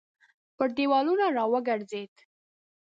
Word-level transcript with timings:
پر 0.57 0.67
دېوالونو 0.77 1.25
راوګرځېد. 1.37 2.13